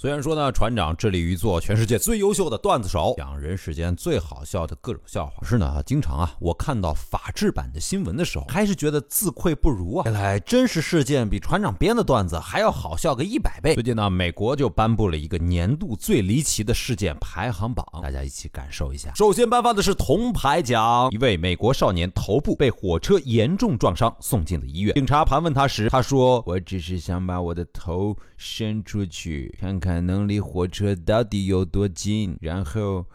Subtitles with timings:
[0.00, 5.32] 虽然说呢，船长致力于做全世界最优秀的段子手，讲人世间最好笑的各种笑话。
[5.40, 10.04] 可是呢，经常啊，我看到法制版的新闻的时候，还是觉得自愧不如啊。
[10.04, 13.74] 原来真实事件比船长编的段子还要好笑个一百倍。
[13.74, 19.12] 最近呢，美国就颁布了一个年度最离奇的事件排行榜，大家一起感受一下。
[19.16, 24.94] 首先颁发的是铜牌奖，一位美国少年头部被火车严重撞伤，送进了医院。
[24.94, 33.06] 警察盘问他时，他说：“我只是想把我的头伸出去，看看。”看能离火车到底有多近，然后。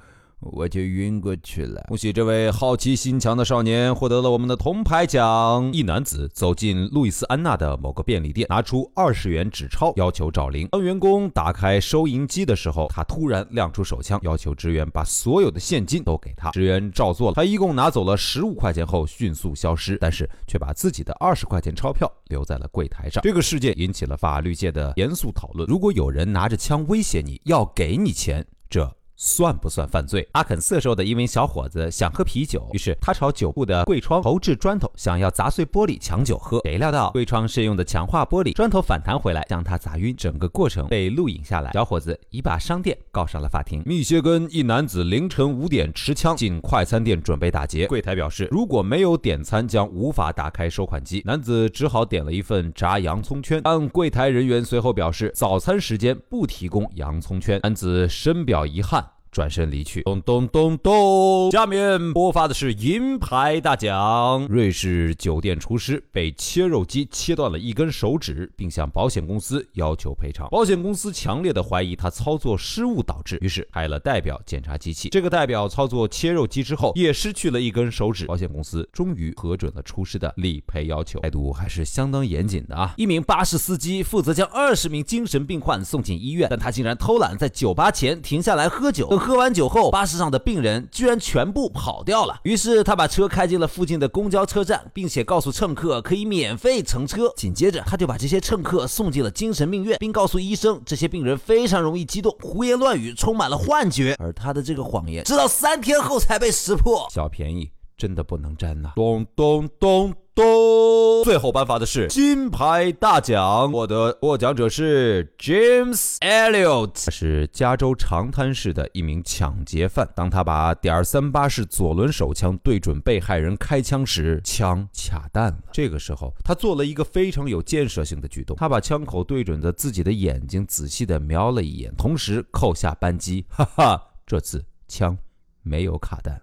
[0.51, 1.83] 我就晕过去了。
[1.87, 5.71] 恭喜这位好奇心强的少年获得了我们的铜牌奖。
[5.73, 10.67] 一男子走进路易斯安那的某个便利店，拿出二十元纸钞，要求找零。
[10.67, 16.51] 当员工打开收银机的时候，他突然亮出手枪，要求职员把所有的现金都给他。
[16.51, 17.35] 职员照做了。
[17.35, 23.21] 他一共拿走了十五块钱后迅速消失，但是却把自己的二十块钱钞票留在了柜台上。
[23.23, 25.67] 这个事件引起了法律界的严肃讨论。
[25.67, 28.91] 如果有人拿着枪威胁你要给你钱，这。
[29.25, 30.27] 算不算犯罪？
[30.33, 36.59] 阿肯色州的一名小伙子想喝啤酒，于是他朝酒铺的柜窗投掷砖头，想要砸碎玻璃抢酒喝。
[36.65, 40.13] 谁料到柜窗是用的强化玻璃，砖头反弹回来将他砸晕。
[40.13, 41.71] 整个过程被录影下来。
[41.71, 43.81] 小伙子已把商店告上了法庭。
[43.85, 51.21] 密歇根一男子凌晨五点持枪进快餐店准备打劫，柜台表示如果没有点餐将无法打开收款机。
[51.23, 57.61] 男子只好点了一份炸洋葱圈，但柜台人员随后表示早餐时间不提供洋葱圈。
[57.63, 59.12] 男子深表遗憾。
[59.33, 60.03] 转身离去。
[60.03, 64.45] 咚咚咚咚，下面播发的是银牌大奖。
[64.47, 70.47] 瑞士酒店厨师被切肉机切断了一根手指，并向保险公司要求赔偿。
[70.49, 75.09] 保险公司强烈的怀疑他操作失误导致，于是派了代表检查机器。
[75.09, 78.27] 这个代表操作切肉机之后，也失去了一根手指。
[78.27, 82.93] 保险公司终于核准了厨师的理赔要求，态度还是相当严谨的啊。
[82.97, 89.07] 一名巴士司机负责将二十名精神病患送进医院，但他竟然偷懒在酒吧前停下来喝酒。
[89.23, 92.41] 喝完酒后，巴士上的病人居然全部跑掉了。
[92.43, 97.31] 于是他把车开进了附近的公交车站，并且告诉乘客可以免费乘车。
[97.37, 104.13] 紧接着，他就把这些乘客送进了精神病院，并告诉医生，这些病人非常容易激动、胡言乱语，充满了幻觉。
[104.19, 107.07] 而他的这个谎言，直到三天后才被识破。
[107.09, 108.91] 小便宜真的不能占呐！
[108.95, 110.13] 咚咚咚。
[110.35, 111.23] 咚！
[111.23, 120.09] 最后颁发的是金牌大奖，获得获奖者是 James Elliot，他是加州长滩市的一名抢劫犯。
[120.15, 125.57] 当他把点三八式左轮手枪对准被害人开枪时，枪卡弹了。
[125.71, 133.45] 这个时候，他做了一个非常有建设性的举动，他把枪口对准着自己的眼睛，仔细的瞄了一眼，同时扣下扳机。
[133.49, 135.17] 哈哈，这次枪
[135.61, 136.41] 没有卡弹。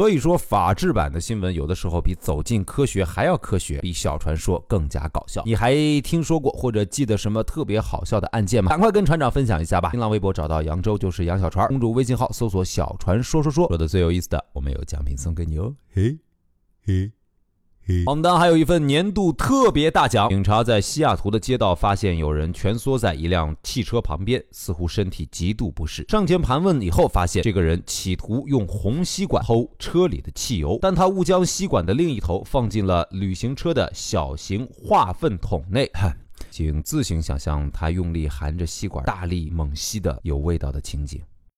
[0.00, 5.42] 所以说，法制版的新闻有的时候比走进科学还要科学，比小传说更加搞笑。
[5.44, 8.70] 你还听说过或者记得什么特别好笑的案件吗？
[8.70, 9.90] 赶快跟船长分享一下吧！
[9.90, 15.74] 新浪微博找到扬州就是杨小船，公主微信号搜索小船说说说，说的最有意思的，我们有奖品送给你哦！
[15.92, 16.16] 嘿，
[16.82, 17.12] 嘿。
[18.04, 20.28] 榜单还有一份年度特别大奖。
[20.28, 26.04] 警察在西雅图的街道发现有人蜷缩在一辆汽车旁边，似乎身体极度不适。
[26.08, 35.90] 上前盘问以后，发现这个人企图用红吸管偷车里的汽油，但他误将吸管的另一头放进了旅行车的小型化粪桶内。
[36.50, 41.20] 请自行想象他用力含着吸管大力猛吸的有味道的情景。